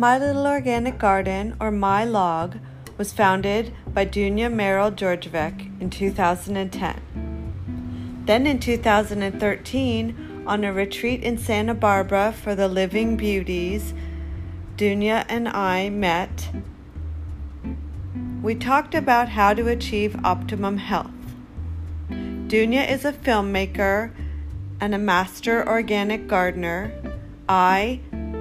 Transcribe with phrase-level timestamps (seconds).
[0.00, 2.58] My Little Organic Garden, or My Log,
[2.96, 8.22] was founded by Dunya Merrill Georgievich in 2010.
[8.24, 13.92] Then in 2013, on a retreat in Santa Barbara for the Living Beauties,
[14.76, 16.50] Dunya and I met.
[18.40, 21.10] We talked about how to achieve optimum health.
[22.08, 24.12] Dunya is a filmmaker
[24.80, 26.92] and a master organic gardener.
[27.48, 27.98] I,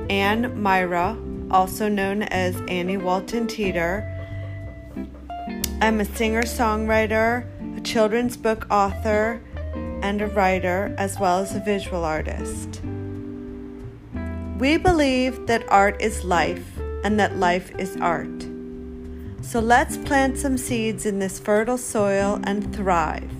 [0.07, 1.17] Ann Myra,
[1.51, 4.13] also known as Annie Walton Teeter,
[5.79, 7.45] I'm a singer songwriter,
[7.77, 9.41] a children's book author,
[10.01, 12.81] and a writer, as well as a visual artist.
[14.57, 18.47] We believe that art is life and that life is art.
[19.41, 23.31] So let's plant some seeds in this fertile soil and thrive.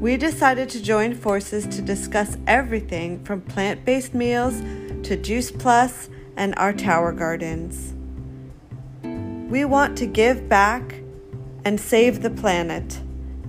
[0.00, 4.60] We decided to join forces to discuss everything from plant based meals
[5.04, 7.94] to Juice Plus and our tower gardens.
[9.50, 10.96] We want to give back
[11.64, 13.00] and save the planet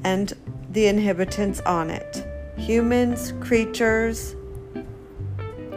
[0.03, 0.33] and
[0.69, 2.25] the inhabitants on it
[2.57, 4.35] humans, creatures,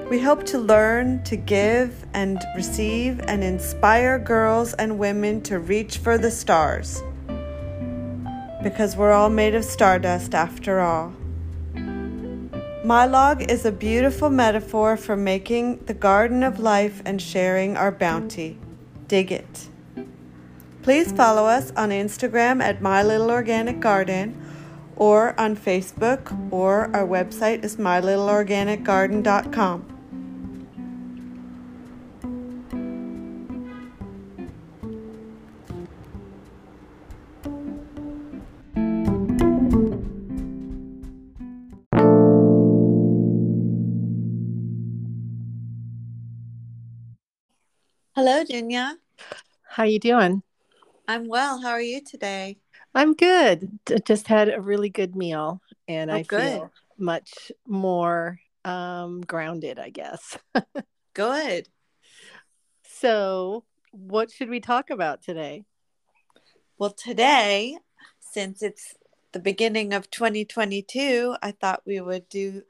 [0.08, 5.98] we hope to learn, to give, and receive, and inspire girls and women to reach
[5.98, 7.02] for the stars.
[8.62, 11.12] Because we're all made of stardust after all.
[12.88, 17.92] My log is a beautiful metaphor for making the garden of life and sharing our
[17.92, 18.56] bounty.
[19.08, 19.68] Dig it.
[20.80, 24.42] Please follow us on Instagram at My Little Organic Garden
[24.96, 29.97] or on Facebook, or our website is mylittleorganicgarden.com.
[48.18, 48.94] Hello, Dunya.
[49.62, 50.42] How you doing?
[51.06, 51.60] I'm well.
[51.62, 52.58] How are you today?
[52.92, 53.78] I'm good.
[54.04, 56.40] Just had a really good meal, and oh, I good.
[56.40, 59.78] feel much more um, grounded.
[59.78, 60.36] I guess.
[61.14, 61.68] good.
[62.82, 63.62] So,
[63.92, 65.62] what should we talk about today?
[66.76, 67.76] Well, today,
[68.18, 68.96] since it's
[69.30, 72.62] the beginning of 2022, I thought we would do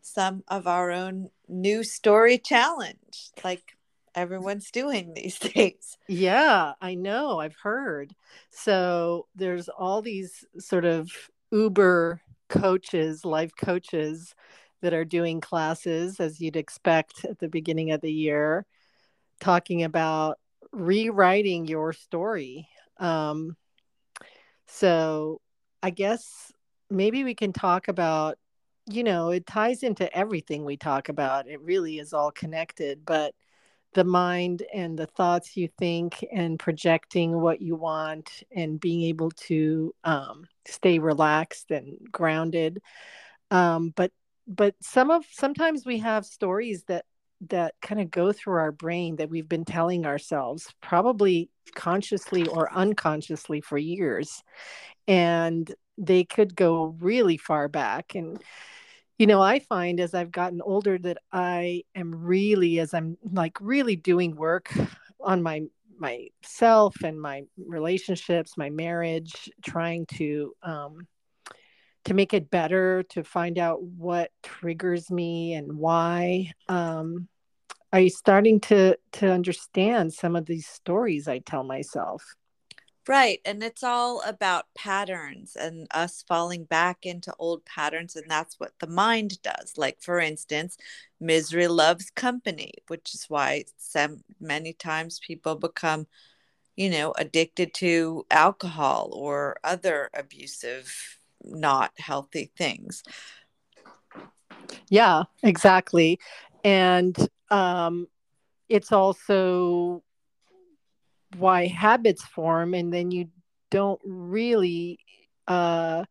[0.00, 3.73] some of our own new story challenge, like
[4.14, 5.96] everyone's doing these days.
[6.08, 7.40] Yeah, I know.
[7.40, 8.14] I've heard.
[8.50, 11.10] So there's all these sort of
[11.50, 14.34] Uber coaches, life coaches
[14.82, 18.66] that are doing classes as you'd expect at the beginning of the year,
[19.40, 20.38] talking about
[20.72, 22.68] rewriting your story.
[22.98, 23.56] Um,
[24.66, 25.40] so
[25.82, 26.52] I guess
[26.90, 28.38] maybe we can talk about,
[28.86, 31.48] you know, it ties into everything we talk about.
[31.48, 33.34] It really is all connected, but
[33.94, 39.30] the mind and the thoughts you think and projecting what you want and being able
[39.30, 42.82] to um, stay relaxed and grounded.
[43.50, 44.12] Um, but
[44.46, 47.04] but some of sometimes we have stories that
[47.48, 52.72] that kind of go through our brain that we've been telling ourselves probably consciously or
[52.72, 54.42] unconsciously for years
[55.06, 58.42] and they could go really far back and
[59.18, 63.56] you know i find as i've gotten older that i am really as i'm like
[63.60, 64.72] really doing work
[65.20, 65.62] on my
[65.98, 71.06] myself and my relationships my marriage trying to um
[72.04, 77.28] to make it better to find out what triggers me and why um
[77.92, 82.24] are you starting to to understand some of these stories i tell myself
[83.06, 83.40] Right.
[83.44, 88.16] And it's all about patterns and us falling back into old patterns.
[88.16, 89.74] And that's what the mind does.
[89.76, 90.78] Like, for instance,
[91.20, 96.06] misery loves company, which is why some, many times people become,
[96.76, 103.02] you know, addicted to alcohol or other abusive, not healthy things.
[104.88, 106.18] Yeah, exactly.
[106.64, 107.16] And
[107.50, 108.08] um,
[108.70, 110.02] it's also
[111.36, 113.28] why habits form and then you
[113.70, 114.98] don't really
[115.48, 116.04] uh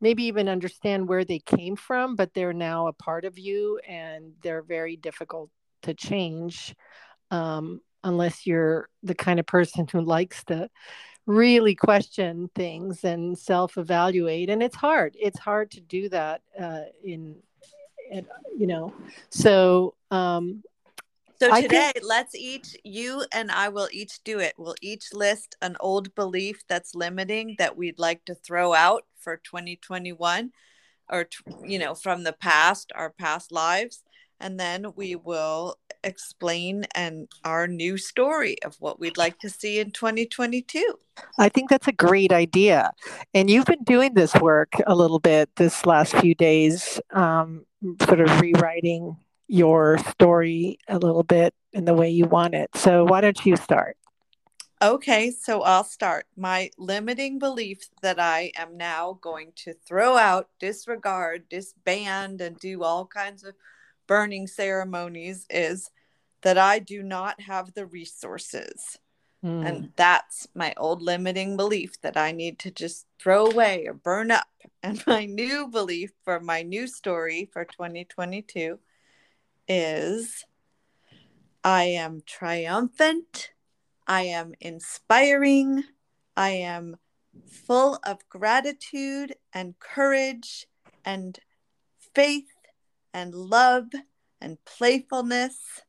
[0.00, 4.32] maybe even understand where they came from but they're now a part of you and
[4.42, 5.50] they're very difficult
[5.82, 6.74] to change
[7.30, 10.68] um, unless you're the kind of person who likes to
[11.26, 15.16] really question things and self-evaluate and it's hard.
[15.18, 17.36] It's hard to do that uh, in,
[18.56, 18.92] you know.
[19.28, 20.62] So um,
[21.40, 22.06] so today, can...
[22.06, 24.54] let's each, you and I will each do it.
[24.58, 29.38] We'll each list an old belief that's limiting that we'd like to throw out for
[29.38, 30.52] 2021
[31.10, 31.26] or,
[31.64, 34.02] you know, from the past, our past lives.
[34.42, 39.78] and then we will explain and our new story of what we'd like to see
[39.78, 40.94] in 2022.
[41.38, 42.92] I think that's a great idea.
[43.34, 47.66] And you've been doing this work a little bit this last few days, um,
[48.02, 49.16] sort of rewriting
[49.50, 52.70] your story a little bit in the way you want it.
[52.76, 53.96] So why don't you start?
[54.80, 56.26] Okay, so I'll start.
[56.36, 62.84] My limiting belief that I am now going to throw out, disregard, disband, and do
[62.84, 63.54] all kinds of
[64.06, 65.90] burning ceremonies is
[66.42, 68.98] that I do not have the resources.
[69.44, 69.66] Mm.
[69.66, 74.30] And that's my old limiting belief that I need to just throw away or burn
[74.30, 74.46] up.
[74.82, 78.78] And my new belief for my new story for 2022
[79.70, 80.44] is
[81.62, 83.50] I am triumphant
[84.10, 85.84] I am inspiring.
[86.36, 86.96] I am
[87.46, 90.66] full of gratitude and courage
[91.04, 91.38] and
[92.12, 92.48] faith
[93.14, 93.86] and love
[94.40, 95.82] and playfulness.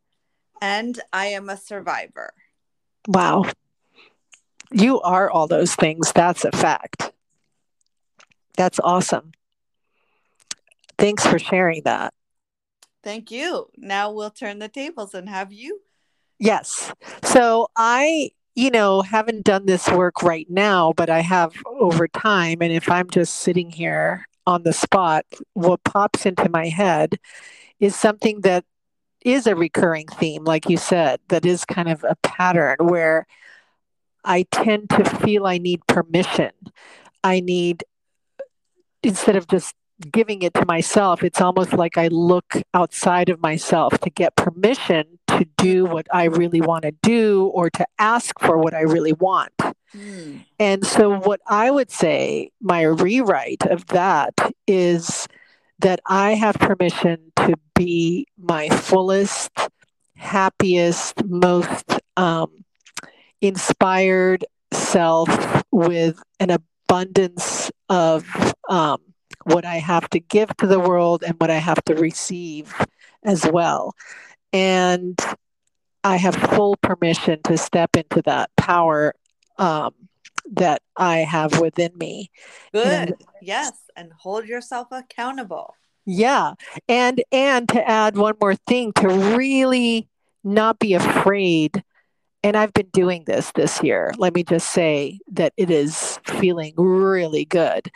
[0.62, 2.34] And I am a survivor.
[3.08, 3.46] Wow.
[4.72, 6.12] You are all those things.
[6.12, 7.12] That's a fact.
[8.56, 9.32] That's awesome.
[11.00, 12.14] Thanks for sharing that.
[13.04, 13.68] Thank you.
[13.78, 15.82] Now we'll turn the tables and have you
[16.42, 16.92] Yes.
[17.24, 22.64] So I, you know, haven't done this work right now, but I have over time.
[22.64, 27.20] And if I'm just sitting here on the spot, what pops into my head
[27.80, 28.66] is something that
[29.24, 33.28] is a recurring theme, like you said, that is kind of a pattern where
[34.26, 36.54] I tend to feel I need permission.
[37.24, 37.84] I need,
[39.04, 39.76] instead of just
[40.12, 45.20] giving it to myself, it's almost like I look outside of myself to get permission
[45.28, 49.14] to do what I really want to do or to ask for what I really
[49.14, 49.54] want.
[49.96, 50.46] Mm.
[50.60, 54.34] And so, what I would say, my rewrite of that
[54.68, 55.28] is
[55.80, 59.52] that I have permission to be my fullest,
[60.16, 62.64] happiest, most um,
[63.42, 69.02] inspired self with an abundance of um,
[69.46, 72.74] what I have to give to the world and what I have to receive
[73.24, 73.96] as well.
[74.54, 75.20] And
[76.04, 79.14] I have full permission to step into that power
[79.58, 79.94] um,
[80.54, 82.32] that I have within me.
[82.74, 82.88] Good.
[82.88, 83.72] And, yes.
[83.96, 85.76] And hold yourself accountable.
[86.06, 86.54] Yeah.
[86.88, 90.10] And and to add one more thing to really
[90.44, 91.84] not be afraid
[92.44, 94.14] and I've been doing this this year.
[94.18, 97.92] Let me just say that it is feeling really good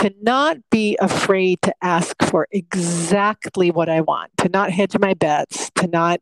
[0.00, 5.12] to not be afraid to ask for exactly what I want, to not hedge my
[5.12, 6.20] bets, to not,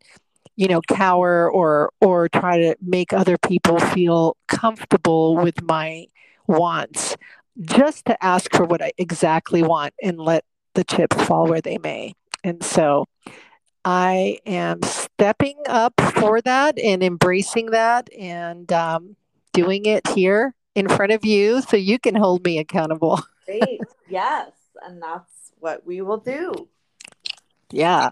[0.56, 6.06] you know, cower or or try to make other people feel comfortable with my
[6.48, 7.16] wants.
[7.60, 10.44] Just to ask for what I exactly want and let
[10.74, 12.14] the chips fall where they may.
[12.42, 13.06] And so
[13.84, 19.14] I am stepping up for that and embracing that and um,
[19.52, 23.20] doing it here in front of you so you can hold me accountable.
[23.46, 23.80] Great.
[24.08, 24.52] yes.
[24.86, 26.68] And that's what we will do.
[27.70, 28.10] Yeah.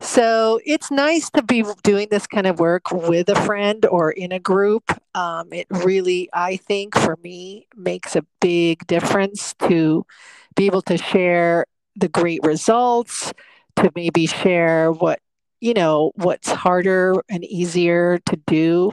[0.00, 4.32] So it's nice to be doing this kind of work with a friend or in
[4.32, 4.92] a group.
[5.14, 10.04] Um, it really, I think, for me, makes a big difference to
[10.56, 11.64] be able to share
[11.96, 13.32] the great results,
[13.76, 15.20] to maybe share what,
[15.60, 18.92] you know, what's harder and easier to do,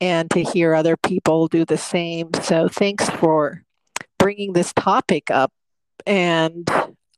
[0.00, 2.30] and to hear other people do the same.
[2.42, 3.64] So thanks for
[4.18, 5.52] bringing this topic up.
[6.06, 6.68] And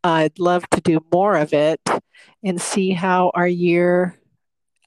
[0.02, 1.80] I'd love to do more of it
[2.42, 4.18] and see how our year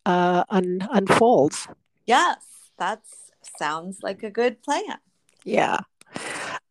[0.06, 1.68] uh, un- unfolds.
[2.06, 3.02] Yes, that
[3.60, 4.98] sounds like a good plan.
[5.44, 5.78] Yeah.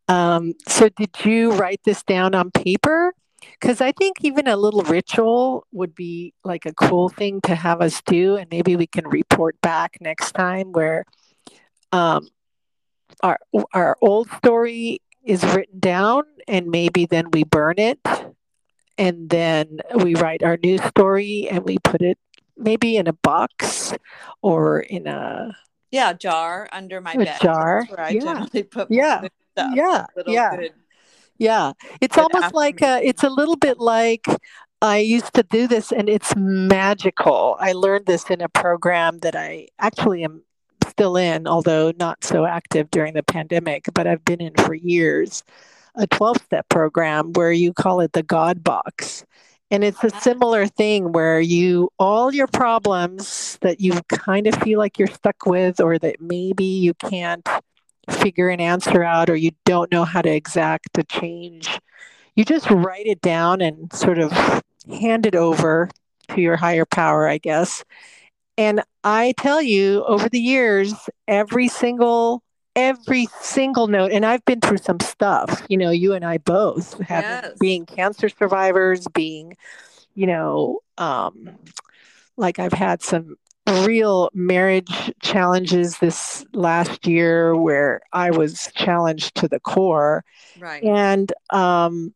[0.09, 3.15] Um, so, did you write this down on paper?
[3.61, 7.81] Because I think even a little ritual would be like a cool thing to have
[7.81, 11.05] us do, and maybe we can report back next time where
[11.93, 12.29] um,
[13.23, 13.39] our
[13.73, 17.99] our old story is written down and maybe then we burn it
[18.99, 22.19] and then we write our new story and we put it
[22.57, 23.95] maybe in a box
[24.43, 25.57] or in a
[25.91, 27.39] yeah jar under my bed.
[27.41, 27.85] jar.
[27.89, 28.21] Where I yeah.
[28.21, 29.27] generally put yeah.
[29.57, 30.07] yeah.
[30.27, 30.69] yeah
[31.39, 34.27] yeah it's almost like a, uh, it's a little bit like
[34.83, 37.57] I used to do this and it's magical.
[37.61, 40.43] I learned this in a program that I actually am
[40.89, 45.45] still in, although not so active during the pandemic, but I've been in for years,
[45.95, 49.25] a 12 step program where you call it the God box.
[49.71, 50.19] And it's a ah.
[50.19, 55.47] similar thing where you, all your problems that you kind of feel like you're stuck
[55.47, 57.49] with, or that maybe you can't
[58.11, 61.79] figure an answer out, or you don't know how to exact a change,
[62.35, 64.33] you just write it down and sort of
[64.89, 65.89] hand it over
[66.29, 67.85] to your higher power, I guess.
[68.59, 70.95] And I tell you, over the years,
[71.27, 72.43] every single
[72.75, 76.99] every single note and i've been through some stuff you know you and i both
[77.01, 77.59] have yes.
[77.61, 79.55] being cancer survivors being
[80.15, 81.51] you know um
[82.39, 89.47] like i've had some real marriage challenges this last year where i was challenged to
[89.47, 90.25] the core.
[90.59, 90.83] Right.
[90.83, 92.13] And um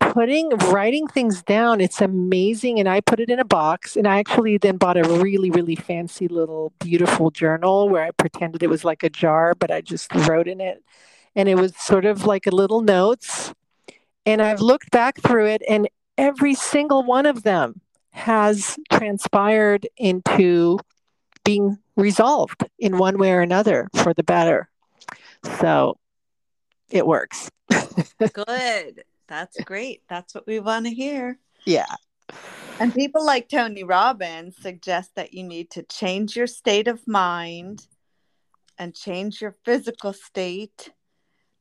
[0.00, 2.78] putting writing things down it's amazing.
[2.78, 3.96] And i put it in a box.
[3.96, 8.62] And i actually then bought a really really fancy little beautiful journal where i pretended
[8.62, 10.82] it was like a jar but i just wrote in it.
[11.34, 13.52] And it was sort of like a little notes.
[14.24, 17.80] And i've looked back through it and every single one of them
[18.16, 20.78] has transpired into
[21.44, 24.68] being resolved in one way or another for the better
[25.60, 25.96] so
[26.90, 27.48] it works
[28.32, 30.02] good that's great.
[30.08, 31.38] That's what we want to hear.
[31.64, 31.94] Yeah.
[32.78, 37.86] And people like Tony Robbins suggest that you need to change your state of mind
[38.78, 40.90] and change your physical state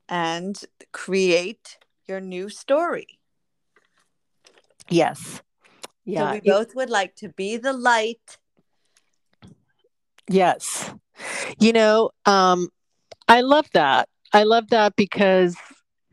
[0.10, 0.60] and
[0.92, 3.20] create your new story.
[4.90, 5.42] Yes.
[6.06, 6.30] Yeah.
[6.30, 8.38] So we both would like to be the light.
[10.30, 10.94] Yes.
[11.60, 12.70] You know, um,
[13.28, 14.10] I love that.
[14.34, 15.56] I love that because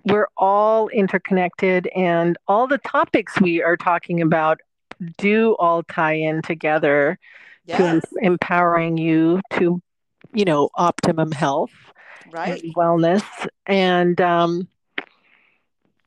[0.05, 4.61] we're all interconnected and all the topics we are talking about
[5.19, 7.19] do all tie in together
[7.67, 7.79] yes.
[7.79, 9.81] to em- empowering you to
[10.33, 11.73] you know optimum health
[12.31, 13.25] right and wellness
[13.67, 14.69] and um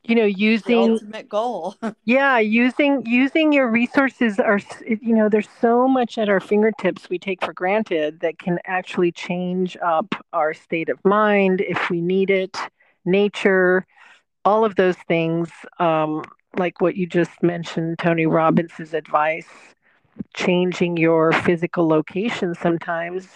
[0.08, 1.76] you know using ultimate goal.
[2.06, 7.18] Yeah using using your resources are you know there's so much at our fingertips we
[7.18, 12.30] take for granted that can actually change up our state of mind if we need
[12.30, 12.56] it
[13.06, 13.86] nature,
[14.44, 16.24] all of those things, um,
[16.58, 19.48] like what you just mentioned, Tony Robbins's advice,
[20.34, 23.28] changing your physical location sometimes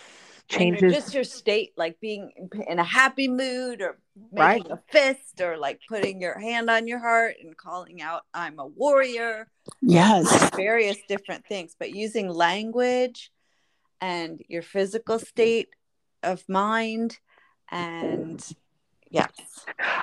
[0.50, 4.00] changes just your state, like being in a happy mood or
[4.32, 4.72] making right.
[4.72, 8.66] a fist or like putting your hand on your heart and calling out, I'm a
[8.66, 9.48] warrior.
[9.82, 10.50] Yes.
[10.56, 13.32] Various different things, but using language
[14.02, 15.70] and your physical state
[16.24, 17.18] of mind
[17.72, 18.44] and
[19.12, 19.32] Yes.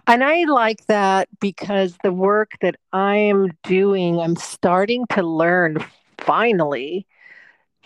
[0.09, 5.79] And I like that because the work that I am doing, I'm starting to learn
[6.19, 7.07] finally,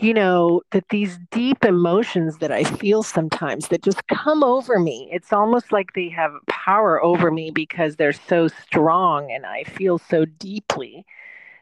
[0.00, 5.08] you know, that these deep emotions that I feel sometimes that just come over me,
[5.12, 9.98] it's almost like they have power over me because they're so strong and I feel
[9.98, 11.04] so deeply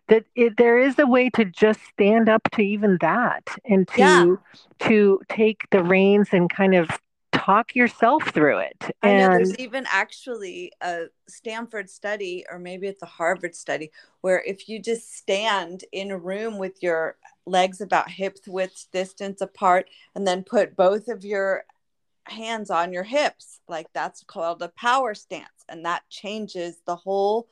[0.09, 3.99] that it, there is a way to just stand up to even that and to
[3.99, 4.37] yeah.
[4.89, 6.89] to take the reins and kind of
[7.49, 8.77] talk yourself through it.
[9.03, 13.91] And I know there's even actually a Stanford study, or maybe it's a Harvard study,
[14.21, 19.41] where if you just stand in a room with your legs about hip width distance
[19.41, 21.65] apart and then put both of your
[22.25, 25.65] hands on your hips, like that's called a power stance.
[25.71, 27.49] And that changes the whole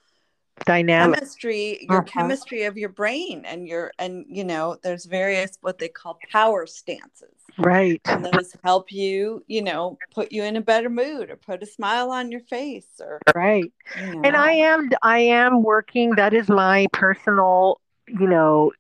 [0.65, 2.03] dynamic chemistry your uh-huh.
[2.05, 6.67] chemistry of your brain and your and you know there's various what they call power
[6.67, 7.29] stances.
[7.59, 8.01] Right.
[8.07, 11.67] And those help you you know put you in a better mood or put a
[11.67, 13.73] smile on your face or right.
[14.01, 14.23] you know.
[14.25, 18.73] and i am i am working that is my personal you know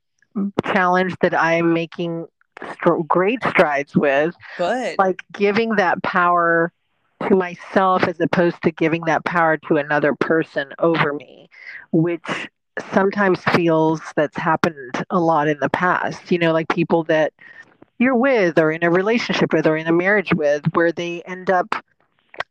[0.64, 2.26] challenge that i'm making
[2.62, 4.34] st- great strides with.
[4.58, 4.96] Good.
[4.98, 6.72] Like giving that power
[7.28, 11.48] to myself as opposed to giving that power to another person over me,
[11.92, 12.48] which
[12.92, 16.30] sometimes feels that's happened a lot in the past.
[16.30, 17.32] You know, like people that
[17.98, 21.50] you're with or in a relationship with or in a marriage with, where they end
[21.50, 21.74] up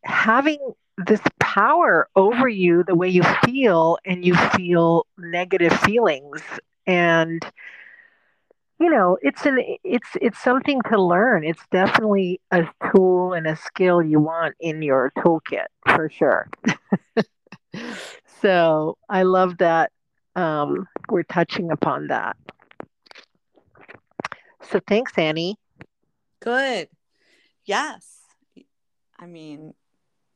[0.04, 0.58] having
[0.98, 6.42] this power over you the way you feel and you feel negative feelings
[6.88, 7.46] and
[8.80, 11.44] you know it's an it's it's something to learn.
[11.44, 16.50] It's definitely a tool and a skill you want in your toolkit for sure.
[18.42, 19.92] So i love that
[20.36, 22.36] um, we're touching upon that.
[24.70, 25.58] So thanks annie.
[26.42, 26.90] Good.
[27.66, 28.20] Yes.
[29.18, 29.74] I mean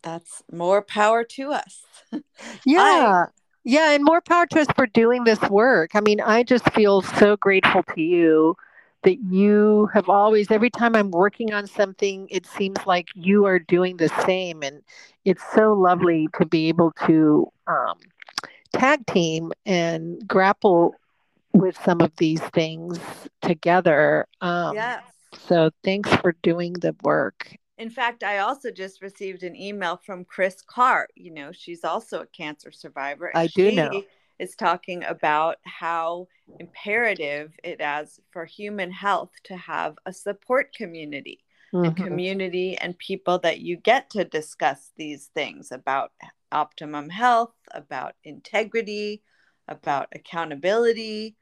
[0.02, 1.84] that's more power to us.
[2.66, 2.80] Yeah.
[2.80, 3.26] I,
[3.70, 5.92] yeah, and more power to us for doing this work.
[5.94, 8.56] I mean, I just feel so grateful to you
[9.04, 13.60] that you have always, every time I'm working on something, it seems like you are
[13.60, 14.64] doing the same.
[14.64, 14.82] And
[15.24, 18.00] it's so lovely to be able to um,
[18.74, 20.96] tag team and grapple
[21.54, 23.00] with some of these things
[23.44, 24.26] together.
[24.42, 25.04] Um, yes.
[25.48, 30.26] So thanks for doing the work in fact, I also just received an email from
[30.26, 31.08] Kris Carr.
[31.16, 33.32] You know, she's also a cancer survivor.
[33.34, 34.04] I do know.
[34.38, 36.28] is talking about how
[36.60, 41.40] imperative it is for human health to have a support community
[41.74, 41.86] mm-hmm.
[41.86, 46.12] and community and people that you get to discuss these things about
[46.52, 49.22] optimum health, about integrity,
[49.68, 51.36] about accountability,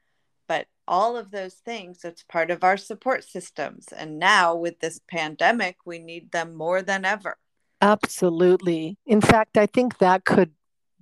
[0.48, 3.86] but all of those things, it's part of our support systems.
[3.94, 7.36] And now with this pandemic, we need them more than ever.
[7.80, 8.96] Absolutely.
[9.06, 10.52] In fact, I think that could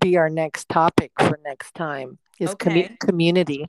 [0.00, 2.88] be our next topic for next time is okay.
[2.88, 3.67] com- community.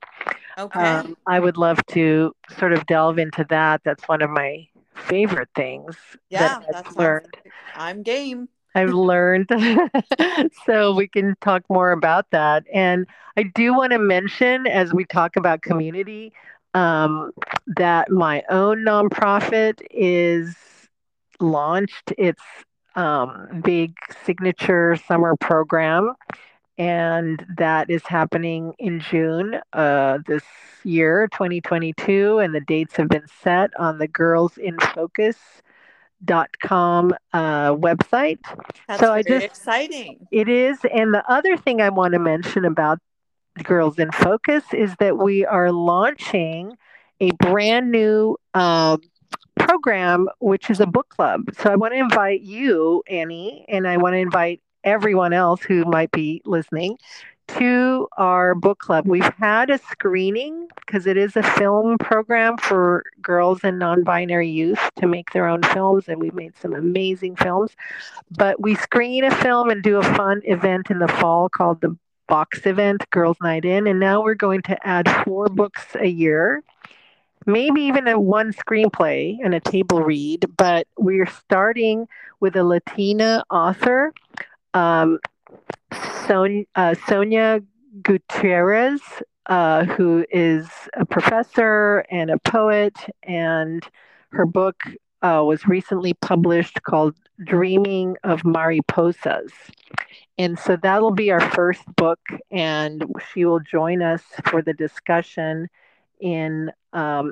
[0.57, 0.79] Okay.
[0.79, 3.81] Um, I would love to sort of delve into that.
[3.85, 5.95] That's one of my favorite things.
[6.29, 7.37] Yeah, that that's learned.
[7.75, 8.49] I'm game.
[8.77, 9.49] I've learned.
[10.65, 12.63] so we can talk more about that.
[12.71, 16.31] And I do want to mention, as we talk about community,
[16.75, 17.31] um,
[17.75, 20.55] that my own nonprofit is
[21.39, 22.43] launched its
[22.95, 26.13] um, big signature summer program.
[26.77, 30.43] And that is happening in June uh, this
[30.83, 32.37] year, 2022.
[32.37, 35.37] And the dates have been set on the Girls in Focus
[36.25, 38.39] dot com uh, website.
[38.87, 40.27] That's so I just exciting.
[40.31, 42.99] It is, and the other thing I want to mention about
[43.63, 46.77] Girls in Focus is that we are launching
[47.19, 48.97] a brand new uh,
[49.59, 51.41] program, which is a book club.
[51.59, 55.83] So I want to invite you, Annie, and I want to invite everyone else who
[55.85, 56.97] might be listening
[57.47, 59.07] to our book club.
[59.07, 64.49] We've had a screening because it is a film program for girls and non binary
[64.49, 67.71] youth to make their own films, and we've made some amazing films.
[68.31, 71.97] But we screen a film and do a fun event in the fall called the
[72.27, 73.87] Box Event Girls Night In.
[73.87, 76.63] And now we're going to add four books a year.
[77.45, 82.07] Maybe even a one screenplay and a table read, but we're starting
[82.41, 84.13] with a Latina author
[84.73, 85.19] um,
[86.27, 87.61] Son, uh, Sonia
[88.01, 89.01] Gutierrez,
[89.45, 92.93] uh, who is a professor and a poet,
[93.23, 93.83] and
[94.31, 94.83] her book
[95.21, 99.51] uh, was recently published called Dreaming of Mariposas.
[100.37, 102.19] And so that'll be our first book,
[102.51, 105.67] and she will join us for the discussion
[106.19, 107.31] in um,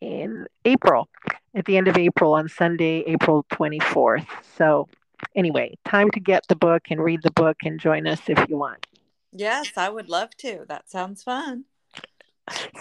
[0.00, 1.08] in April,
[1.54, 4.26] at the end of April on Sunday, April 24th.
[4.56, 4.88] So
[5.34, 8.56] anyway, time to get the book and read the book and join us if you
[8.56, 8.86] want.
[9.32, 10.64] Yes, I would love to.
[10.68, 11.64] That sounds fun.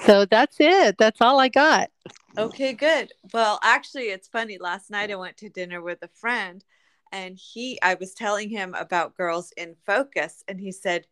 [0.06, 0.98] So that's it.
[0.98, 1.92] That's all I got.
[2.38, 3.12] Okay, good.
[3.34, 4.58] Well, actually, it's funny.
[4.58, 6.64] Last night I went to dinner with a friend
[7.12, 11.08] and he I was telling him about girls in focus and he said,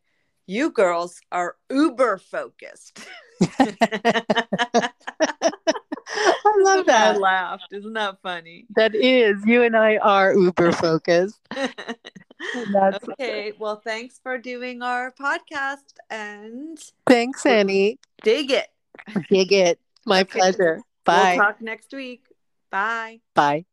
[0.45, 3.05] "You girls are uber focused."
[6.67, 7.15] I love that.
[7.15, 7.73] I laughed.
[7.73, 8.65] Isn't that funny?
[8.75, 9.37] That is.
[9.45, 11.39] You and I are uber focused.
[12.55, 13.53] okay.
[13.59, 16.77] Well, thanks for doing our podcast and
[17.07, 17.99] thanks, Annie.
[18.23, 18.67] Dig it.
[19.29, 19.79] Dig it.
[20.05, 20.39] My okay.
[20.39, 20.81] pleasure.
[21.05, 21.35] Bye.
[21.37, 22.23] We'll talk next week.
[22.69, 23.21] Bye.
[23.33, 23.65] Bye.